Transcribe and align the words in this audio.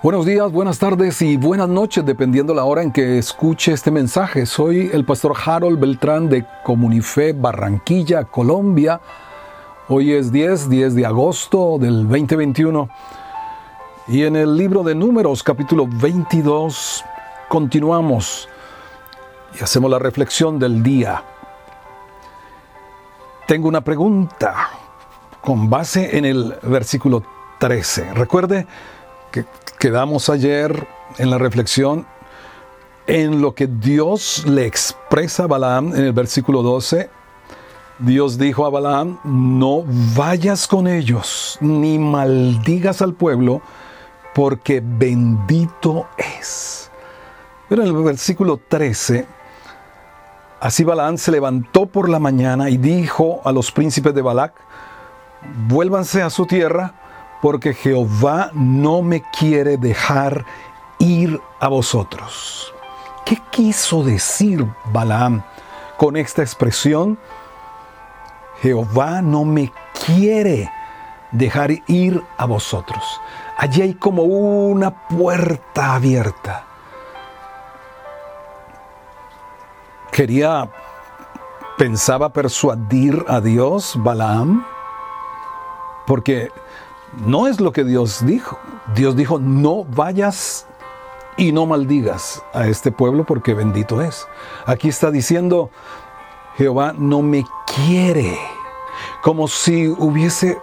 Buenos 0.00 0.26
días, 0.26 0.52
buenas 0.52 0.78
tardes 0.78 1.20
y 1.22 1.36
buenas 1.36 1.68
noches, 1.68 2.06
dependiendo 2.06 2.54
la 2.54 2.62
hora 2.62 2.84
en 2.84 2.92
que 2.92 3.18
escuche 3.18 3.72
este 3.72 3.90
mensaje. 3.90 4.46
Soy 4.46 4.88
el 4.92 5.04
pastor 5.04 5.34
Harold 5.44 5.80
Beltrán 5.80 6.28
de 6.28 6.46
Comunife 6.64 7.32
Barranquilla, 7.32 8.22
Colombia. 8.22 9.00
Hoy 9.88 10.12
es 10.12 10.30
10, 10.30 10.70
10 10.70 10.94
de 10.94 11.04
agosto 11.04 11.78
del 11.80 12.06
2021. 12.06 12.88
Y 14.06 14.22
en 14.22 14.36
el 14.36 14.56
libro 14.56 14.84
de 14.84 14.94
Números, 14.94 15.42
capítulo 15.42 15.88
22, 15.90 17.04
continuamos 17.48 18.48
y 19.58 19.64
hacemos 19.64 19.90
la 19.90 19.98
reflexión 19.98 20.60
del 20.60 20.80
día. 20.80 21.24
Tengo 23.48 23.66
una 23.66 23.80
pregunta 23.80 24.54
con 25.40 25.68
base 25.68 26.16
en 26.16 26.24
el 26.24 26.54
versículo 26.62 27.24
13. 27.58 28.14
Recuerde 28.14 28.64
que 29.30 29.44
quedamos 29.78 30.28
ayer 30.28 30.86
en 31.18 31.30
la 31.30 31.38
reflexión 31.38 32.06
en 33.08 33.40
lo 33.40 33.54
que 33.54 33.66
Dios 33.66 34.44
le 34.46 34.66
expresa 34.66 35.44
a 35.44 35.46
Balaam 35.46 35.94
en 35.94 36.04
el 36.04 36.12
versículo 36.12 36.62
12. 36.62 37.08
Dios 38.00 38.38
dijo 38.38 38.66
a 38.66 38.70
Balaam, 38.70 39.18
no 39.24 39.82
vayas 40.14 40.68
con 40.68 40.86
ellos, 40.86 41.56
ni 41.60 41.98
maldigas 41.98 43.00
al 43.00 43.14
pueblo, 43.14 43.62
porque 44.34 44.82
bendito 44.84 46.06
es. 46.16 46.90
Pero 47.68 47.82
en 47.82 47.88
el 47.88 47.94
versículo 47.94 48.60
13, 48.68 49.26
así 50.60 50.84
Balaam 50.84 51.16
se 51.16 51.32
levantó 51.32 51.86
por 51.86 52.10
la 52.10 52.18
mañana 52.18 52.68
y 52.68 52.76
dijo 52.76 53.40
a 53.44 53.52
los 53.52 53.72
príncipes 53.72 54.14
de 54.14 54.22
Balac, 54.22 54.52
vuélvanse 55.66 56.22
a 56.22 56.28
su 56.28 56.44
tierra, 56.44 56.92
porque 57.40 57.74
Jehová 57.74 58.50
no 58.52 59.02
me 59.02 59.22
quiere 59.22 59.76
dejar 59.76 60.44
ir 60.98 61.40
a 61.60 61.68
vosotros. 61.68 62.72
¿Qué 63.24 63.38
quiso 63.50 64.02
decir 64.02 64.66
Balaam 64.92 65.42
con 65.96 66.16
esta 66.16 66.42
expresión? 66.42 67.18
Jehová 68.62 69.22
no 69.22 69.44
me 69.44 69.72
quiere 70.06 70.70
dejar 71.30 71.70
ir 71.86 72.22
a 72.36 72.46
vosotros. 72.46 73.20
Allí 73.56 73.82
hay 73.82 73.94
como 73.94 74.22
una 74.22 75.08
puerta 75.08 75.94
abierta. 75.94 76.64
Quería, 80.10 80.68
pensaba 81.76 82.32
persuadir 82.32 83.24
a 83.28 83.40
Dios, 83.40 83.94
Balaam, 83.98 84.64
porque 86.06 86.50
no 87.24 87.46
es 87.46 87.60
lo 87.60 87.72
que 87.72 87.84
Dios 87.84 88.24
dijo. 88.24 88.58
Dios 88.94 89.16
dijo, 89.16 89.38
no 89.38 89.84
vayas 89.84 90.66
y 91.36 91.52
no 91.52 91.66
maldigas 91.66 92.42
a 92.52 92.66
este 92.66 92.90
pueblo 92.90 93.24
porque 93.24 93.54
bendito 93.54 94.02
es. 94.02 94.26
Aquí 94.66 94.88
está 94.88 95.10
diciendo, 95.10 95.70
Jehová 96.56 96.94
no 96.96 97.22
me 97.22 97.44
quiere, 97.66 98.36
como 99.22 99.46
si 99.48 99.88
hubiese 99.88 100.58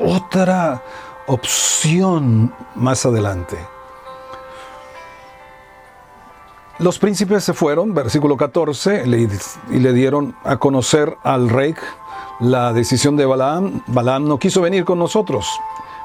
otra 0.00 0.82
opción 1.26 2.54
más 2.74 3.04
adelante. 3.04 3.58
Los 6.78 6.98
príncipes 6.98 7.44
se 7.44 7.52
fueron, 7.52 7.92
versículo 7.92 8.38
14, 8.38 9.04
y 9.06 9.78
le 9.78 9.92
dieron 9.92 10.34
a 10.44 10.56
conocer 10.56 11.14
al 11.22 11.50
rey 11.50 11.74
la 12.38 12.72
decisión 12.72 13.16
de 13.18 13.26
Balaam. 13.26 13.82
Balaam 13.86 14.26
no 14.26 14.38
quiso 14.38 14.62
venir 14.62 14.86
con 14.86 14.98
nosotros. 14.98 15.46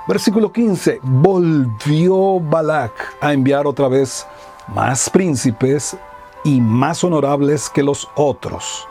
Versículo 0.07 0.51
15. 0.51 0.99
Volvió 1.01 2.39
Balac 2.39 3.17
a 3.21 3.33
enviar 3.33 3.65
otra 3.65 3.87
vez 3.87 4.27
más 4.67 5.09
príncipes 5.09 5.97
y 6.43 6.61
más 6.61 7.03
honorables 7.03 7.69
que 7.69 7.81
los 7.81 8.07
otros. 8.15 8.87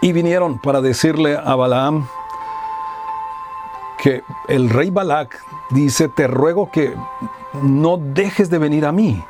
Y 0.00 0.12
vinieron 0.12 0.58
para 0.58 0.80
decirle 0.80 1.36
a 1.36 1.54
Balaam 1.54 2.08
que 4.02 4.22
el 4.48 4.70
rey 4.70 4.90
Balac 4.90 5.40
dice, 5.70 6.08
te 6.08 6.26
ruego 6.26 6.70
que 6.70 6.94
no 7.62 7.96
dejes 7.96 8.50
de 8.50 8.58
venir 8.58 8.86
a 8.86 8.92
mí, 8.92 9.22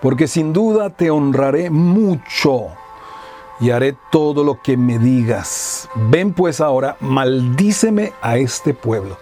porque 0.00 0.26
sin 0.26 0.52
duda 0.52 0.90
te 0.90 1.10
honraré 1.10 1.70
mucho 1.70 2.68
y 3.60 3.70
haré 3.70 3.96
todo 4.10 4.44
lo 4.44 4.60
que 4.60 4.76
me 4.76 4.98
digas. 4.98 5.88
Ven 5.94 6.32
pues 6.32 6.60
ahora, 6.60 6.96
maldíceme 7.00 8.12
a 8.20 8.36
este 8.36 8.74
pueblo. 8.74 9.18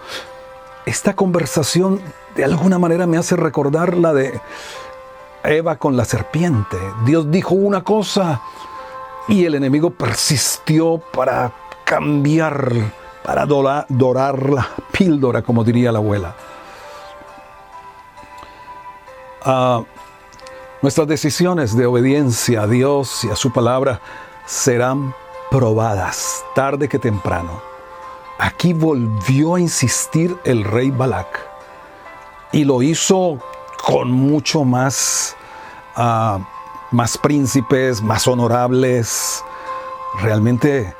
Esta 0.86 1.14
conversación 1.14 2.00
de 2.34 2.44
alguna 2.44 2.78
manera 2.78 3.06
me 3.06 3.18
hace 3.18 3.36
recordar 3.36 3.96
la 3.96 4.12
de 4.12 4.40
Eva 5.44 5.76
con 5.76 5.96
la 5.96 6.04
serpiente. 6.04 6.76
Dios 7.04 7.30
dijo 7.30 7.54
una 7.54 7.82
cosa 7.84 8.40
y 9.28 9.44
el 9.44 9.54
enemigo 9.54 9.90
persistió 9.90 10.98
para 10.98 11.52
cambiar, 11.84 12.72
para 13.22 13.46
dorar, 13.46 14.50
la 14.50 14.68
píldora, 14.90 15.42
como 15.42 15.62
diría 15.62 15.92
la 15.92 15.98
abuela. 15.98 16.34
Ah, 19.44 19.82
Nuestras 20.82 21.06
decisiones 21.06 21.76
de 21.76 21.86
obediencia 21.86 22.62
a 22.62 22.66
Dios 22.66 23.22
y 23.22 23.28
a 23.28 23.36
su 23.36 23.52
palabra 23.52 24.00
serán 24.46 25.14
probadas 25.48 26.44
tarde 26.56 26.88
que 26.88 26.98
temprano. 26.98 27.62
Aquí 28.36 28.72
volvió 28.72 29.54
a 29.54 29.60
insistir 29.60 30.36
el 30.42 30.64
rey 30.64 30.90
Balak 30.90 31.38
y 32.50 32.64
lo 32.64 32.82
hizo 32.82 33.38
con 33.84 34.10
mucho 34.10 34.64
más, 34.64 35.36
ah, 35.94 36.40
más 36.90 37.16
príncipes, 37.16 38.02
más 38.02 38.26
honorables. 38.26 39.44
Realmente, 40.20 40.96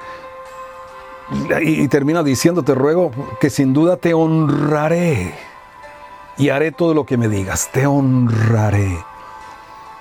y, 1.61 1.83
y 1.83 1.89
termina 1.89 2.23
diciendo, 2.23 2.63
te 2.63 2.77
ruego 2.77 3.11
que 3.41 3.51
sin 3.51 3.73
duda 3.73 3.97
te 3.97 4.15
honraré 4.15 5.35
y 6.39 6.51
haré 6.51 6.71
todo 6.71 6.95
lo 6.95 7.05
que 7.05 7.17
me 7.17 7.27
digas, 7.27 7.69
te 7.73 7.85
honraré. 7.85 9.12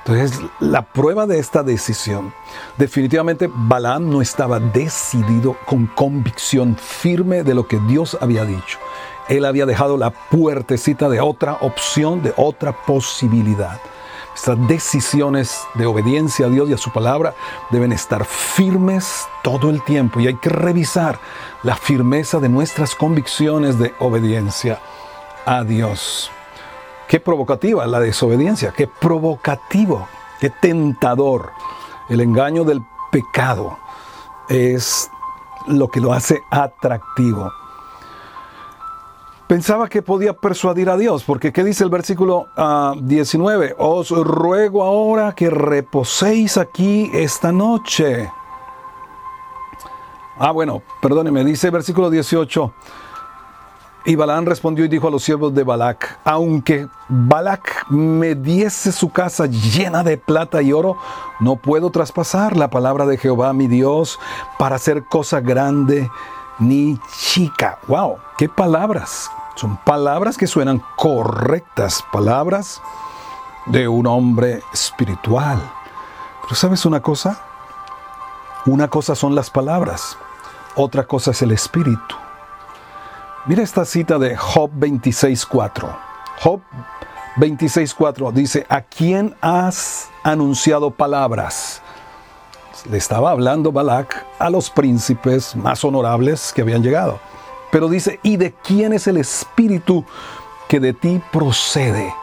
Entonces, 0.06 0.40
la 0.60 0.82
prueba 0.82 1.28
de 1.28 1.38
esta 1.38 1.62
decisión, 1.62 2.34
definitivamente 2.78 3.50
Balaam 3.54 4.10
no 4.10 4.22
estaba 4.22 4.60
decidido 4.60 5.56
con 5.66 5.86
convicción 5.86 6.76
firme 6.76 7.44
de 7.44 7.54
lo 7.54 7.68
que 7.68 7.80
Dios 7.88 8.18
había 8.20 8.44
dicho. 8.44 8.80
Él 9.30 9.46
había 9.46 9.68
dejado 9.68 9.98
la 9.98 10.10
puertecita 10.10 11.08
de 11.08 11.22
otra 11.22 11.54
opción, 11.62 12.24
de 12.24 12.34
otra 12.36 12.72
posibilidad. 12.86 13.80
Estas 14.36 14.68
decisiones 14.68 15.62
de 15.76 15.86
obediencia 15.86 16.48
a 16.48 16.50
Dios 16.50 16.70
y 16.70 16.74
a 16.74 16.78
su 16.78 16.92
palabra 16.92 17.36
deben 17.70 17.92
estar 17.92 18.26
firmes 18.26 19.28
todo 19.44 19.70
el 19.70 19.84
tiempo 19.84 20.20
y 20.20 20.28
hay 20.28 20.36
que 20.36 20.50
revisar 20.50 21.20
la 21.64 21.76
firmeza 21.76 22.40
de 22.40 22.50
nuestras 22.50 22.96
convicciones 22.96 23.78
de 23.78 23.94
obediencia 24.00 24.80
a 25.46 25.64
Dios. 25.64 26.32
Qué 27.12 27.20
provocativa 27.20 27.86
la 27.88 28.00
desobediencia, 28.00 28.72
qué 28.72 28.88
provocativo, 28.88 30.08
qué 30.40 30.50
tentador. 30.50 31.52
El 32.08 32.22
engaño 32.22 32.64
del 32.64 32.82
pecado 33.12 33.78
es 34.48 35.12
lo 35.68 35.90
que 35.90 36.00
lo 36.00 36.14
hace 36.14 36.42
atractivo. 36.50 37.52
Pensaba 39.46 39.90
que 39.90 40.02
podía 40.02 40.32
persuadir 40.32 40.90
a 40.90 40.96
Dios, 40.96 41.26
porque 41.26 41.52
¿qué 41.52 41.66
dice 41.66 41.84
el 41.84 41.90
versículo 41.90 42.48
19? 43.02 43.76
Ah, 43.78 43.84
Os 43.84 44.12
ruego 44.12 44.82
ahora 44.82 45.34
que 45.36 45.50
reposéis 45.50 46.56
aquí 46.56 47.12
esta 47.14 47.52
noche. 47.52 48.32
Ah, 50.40 50.52
bueno, 50.52 50.82
perdóneme, 51.02 51.44
dice 51.44 51.68
el 51.68 51.74
versículo 51.74 52.10
18. 52.10 52.74
Y 54.04 54.16
Balaam 54.16 54.46
respondió 54.46 54.84
y 54.84 54.88
dijo 54.88 55.08
a 55.08 55.12
los 55.12 55.24
siervos 55.24 55.54
de 55.54 55.64
Balac, 55.64 56.20
aunque 56.24 56.88
Balac 57.08 57.86
me 57.90 58.34
diese 58.34 58.92
su 58.92 59.12
casa 59.12 59.46
llena 59.46 60.04
de 60.04 60.18
plata 60.18 60.62
y 60.64 60.74
oro, 60.74 60.98
no 61.40 61.56
puedo 61.56 61.92
traspasar 61.92 62.58
la 62.58 62.70
palabra 62.70 63.06
de 63.06 63.18
Jehová 63.18 63.54
mi 63.54 63.68
Dios 63.68 64.20
para 64.58 64.78
hacer 64.78 65.04
cosa 65.06 65.40
grande 65.40 66.10
ni 66.58 66.98
chica. 67.16 67.78
¡Wow! 67.88 68.18
¡Qué 68.40 68.50
palabras! 68.50 69.30
Son 69.56 69.78
palabras 69.78 70.36
que 70.36 70.48
suenan 70.48 70.82
correctas, 70.96 72.04
palabras 72.12 72.82
de 73.68 73.88
un 73.88 74.08
hombre 74.08 74.64
espiritual. 74.74 75.60
Pero 76.42 76.56
¿sabes 76.56 76.86
una 76.86 77.02
cosa? 77.02 77.40
Una 78.66 78.88
cosa 78.88 79.14
son 79.14 79.36
las 79.36 79.52
palabras, 79.52 80.18
otra 80.76 81.06
cosa 81.06 81.32
es 81.32 81.42
el 81.44 81.52
espíritu. 81.52 82.16
Mira 83.46 83.64
esta 83.64 83.86
cita 83.86 84.20
de 84.20 84.38
Job 84.38 84.72
26.4. 84.78 85.98
Job 86.42 86.62
26.4 87.38 88.32
dice, 88.32 88.66
¿a 88.70 88.82
quién 88.82 89.36
has 89.42 90.10
anunciado 90.24 90.92
palabras? 90.92 91.82
Le 92.90 92.98
estaba 92.98 93.32
hablando 93.32 93.72
Balak 93.72 94.26
a 94.40 94.50
los 94.50 94.70
príncipes 94.70 95.56
más 95.56 95.84
honorables 95.84 96.52
que 96.54 96.62
habían 96.62 96.84
llegado. 96.84 97.20
Pero 97.72 97.90
dice, 97.90 98.20
¿y 98.22 98.38
de 98.38 98.54
quién 98.54 98.94
es 98.94 99.08
el 99.08 99.18
espíritu 99.18 100.06
que 100.72 100.80
de 100.80 100.94
ti 100.94 101.22
procede. 101.34 102.16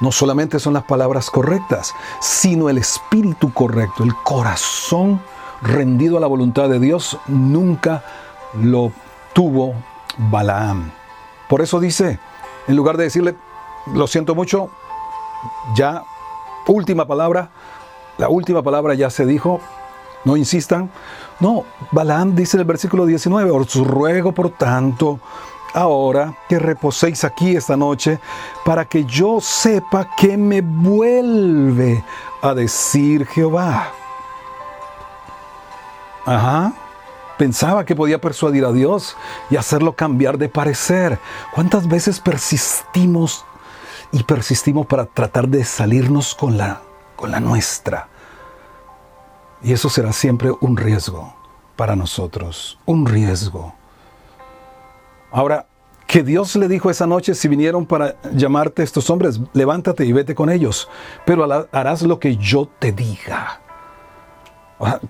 No 0.00 0.12
solamente 0.12 0.58
son 0.58 0.74
las 0.74 0.82
palabras 0.82 1.30
correctas, 1.30 1.94
sino 2.20 2.68
el 2.68 2.76
espíritu 2.76 3.54
correcto, 3.54 4.04
el 4.04 4.14
corazón 4.16 5.18
rendido 5.62 6.18
a 6.18 6.20
la 6.20 6.26
voluntad 6.26 6.68
de 6.68 6.78
Dios, 6.78 7.16
nunca 7.26 8.04
lo 8.52 8.92
tuvo 9.32 9.74
Balaam. 10.16 10.90
Por 11.48 11.60
eso 11.60 11.80
dice, 11.80 12.18
en 12.68 12.76
lugar 12.76 12.96
de 12.96 13.04
decirle, 13.04 13.34
lo 13.94 14.06
siento 14.06 14.34
mucho, 14.34 14.70
ya, 15.74 16.04
última 16.66 17.06
palabra, 17.06 17.50
la 18.18 18.28
última 18.28 18.62
palabra 18.62 18.94
ya 18.94 19.10
se 19.10 19.26
dijo, 19.26 19.60
no 20.24 20.36
insistan. 20.36 20.90
No, 21.40 21.64
Balaam 21.90 22.34
dice 22.34 22.56
en 22.56 22.60
el 22.60 22.66
versículo 22.66 23.06
19, 23.06 23.50
os 23.50 23.74
ruego 23.74 24.32
por 24.32 24.50
tanto, 24.50 25.18
ahora 25.74 26.34
que 26.48 26.58
reposéis 26.58 27.24
aquí 27.24 27.56
esta 27.56 27.76
noche, 27.76 28.18
para 28.64 28.84
que 28.84 29.04
yo 29.04 29.40
sepa 29.40 30.08
que 30.16 30.36
me 30.36 30.60
vuelve 30.60 32.04
a 32.42 32.54
decir 32.54 33.26
Jehová. 33.26 33.88
Ajá. 36.24 36.72
Pensaba 37.42 37.84
que 37.84 37.96
podía 37.96 38.20
persuadir 38.20 38.64
a 38.64 38.70
Dios 38.70 39.16
y 39.50 39.56
hacerlo 39.56 39.94
cambiar 39.94 40.38
de 40.38 40.48
parecer. 40.48 41.18
¿Cuántas 41.52 41.88
veces 41.88 42.20
persistimos 42.20 43.44
y 44.12 44.22
persistimos 44.22 44.86
para 44.86 45.06
tratar 45.06 45.48
de 45.48 45.64
salirnos 45.64 46.36
con 46.36 46.56
la, 46.56 46.82
con 47.16 47.32
la 47.32 47.40
nuestra? 47.40 48.06
Y 49.60 49.72
eso 49.72 49.90
será 49.90 50.12
siempre 50.12 50.52
un 50.60 50.76
riesgo 50.76 51.34
para 51.74 51.96
nosotros, 51.96 52.78
un 52.84 53.06
riesgo. 53.06 53.74
Ahora, 55.32 55.66
que 56.06 56.22
Dios 56.22 56.54
le 56.54 56.68
dijo 56.68 56.90
esa 56.90 57.08
noche, 57.08 57.34
si 57.34 57.48
vinieron 57.48 57.86
para 57.86 58.14
llamarte 58.32 58.84
estos 58.84 59.10
hombres, 59.10 59.40
levántate 59.52 60.04
y 60.04 60.12
vete 60.12 60.36
con 60.36 60.48
ellos, 60.48 60.88
pero 61.26 61.66
harás 61.72 62.02
lo 62.02 62.20
que 62.20 62.36
yo 62.36 62.68
te 62.78 62.92
diga. 62.92 63.61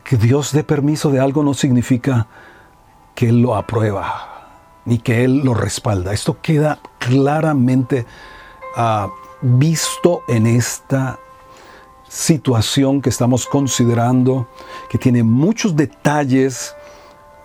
Que 0.05 0.17
Dios 0.17 0.53
dé 0.53 0.65
permiso 0.65 1.11
de 1.11 1.21
algo 1.21 1.43
no 1.43 1.55
significa 1.55 2.27
que 3.15 3.31
Él 3.31 3.41
lo 3.41 3.57
aprueba, 3.57 4.51
ni 4.85 4.99
que 4.99 5.25
Él 5.25 5.39
lo 5.45 5.55
respalda. 5.55 6.13
Esto 6.13 6.41
queda 6.43 6.79
claramente 6.99 8.05
uh, 8.77 9.09
visto 9.41 10.23
en 10.29 10.47
esta 10.47 11.19
situación 12.07 13.01
que 13.01 13.09
estamos 13.09 13.47
considerando, 13.47 14.47
que 14.91 14.99
tiene 14.99 15.23
muchos 15.23 15.75
detalles, 15.75 16.77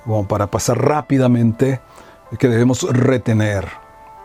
como 0.04 0.28
para 0.28 0.48
pasar 0.48 0.78
rápidamente, 0.78 1.80
que 2.38 2.50
debemos 2.50 2.84
retener. 2.84 3.70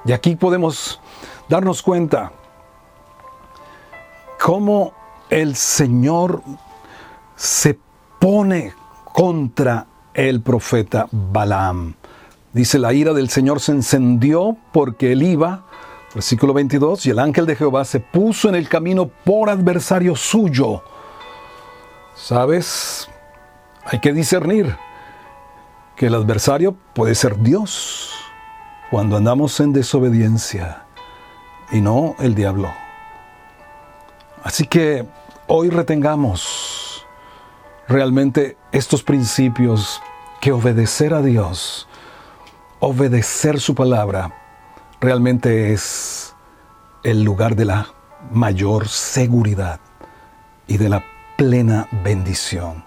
Y 0.04 0.10
aquí 0.10 0.34
podemos 0.34 1.00
darnos 1.48 1.82
cuenta 1.82 2.32
cómo 4.40 4.92
el 5.30 5.54
Señor 5.54 6.42
se 7.36 7.78
pone 8.22 8.72
contra 9.12 9.84
el 10.14 10.42
profeta 10.42 11.08
Balaam. 11.10 11.94
Dice, 12.52 12.78
la 12.78 12.92
ira 12.92 13.12
del 13.12 13.28
Señor 13.28 13.58
se 13.58 13.72
encendió 13.72 14.56
porque 14.70 15.10
él 15.10 15.24
iba, 15.24 15.64
versículo 16.14 16.54
22, 16.54 17.04
y 17.06 17.10
el 17.10 17.18
ángel 17.18 17.46
de 17.46 17.56
Jehová 17.56 17.84
se 17.84 17.98
puso 17.98 18.48
en 18.48 18.54
el 18.54 18.68
camino 18.68 19.08
por 19.08 19.50
adversario 19.50 20.14
suyo. 20.14 20.84
¿Sabes? 22.14 23.08
Hay 23.86 23.98
que 23.98 24.12
discernir 24.12 24.76
que 25.96 26.06
el 26.06 26.14
adversario 26.14 26.76
puede 26.94 27.16
ser 27.16 27.36
Dios 27.40 28.12
cuando 28.88 29.16
andamos 29.16 29.58
en 29.58 29.72
desobediencia 29.72 30.84
y 31.72 31.80
no 31.80 32.14
el 32.20 32.36
diablo. 32.36 32.70
Así 34.44 34.64
que 34.64 35.04
hoy 35.48 35.70
retengamos 35.70 36.61
realmente 37.88 38.56
estos 38.72 39.02
principios 39.02 40.00
que 40.40 40.52
obedecer 40.52 41.14
a 41.14 41.22
Dios, 41.22 41.88
obedecer 42.80 43.60
su 43.60 43.74
palabra, 43.74 44.34
realmente 45.00 45.72
es 45.72 46.34
el 47.02 47.22
lugar 47.22 47.56
de 47.56 47.64
la 47.64 47.88
mayor 48.30 48.88
seguridad 48.88 49.80
y 50.66 50.78
de 50.78 50.88
la 50.88 51.04
plena 51.36 51.88
bendición. 52.04 52.84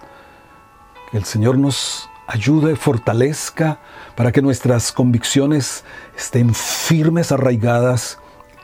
Que 1.12 1.18
el 1.18 1.26
Señor 1.26 1.58
nos 1.58 2.10
ayude, 2.28 2.76
fortalezca 2.76 3.80
para 4.16 4.32
que 4.32 4.42
nuestras 4.42 4.92
convicciones 4.92 5.84
estén 6.18 6.54
firmes, 6.54 7.32
arraigadas 7.32 8.20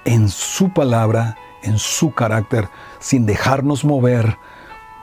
en 0.06 0.30
su 0.30 0.74
palabra, 0.74 1.38
en 1.64 1.78
su 1.78 2.14
carácter, 2.14 2.70
sin 3.00 3.26
dejarnos 3.26 3.86
mover 3.86 4.38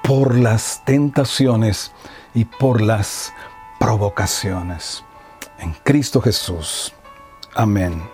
por 0.08 0.38
las 0.38 0.82
tentaciones 0.86 1.92
y 2.32 2.46
por 2.46 2.80
las 2.80 3.30
provocaciones. 3.78 5.04
En 5.58 5.74
Cristo 5.84 6.22
Jesús. 6.22 6.94
Amén 7.54 8.08